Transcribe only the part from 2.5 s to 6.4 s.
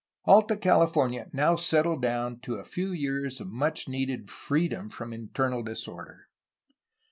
a few years of much needed freedom from internal disorder.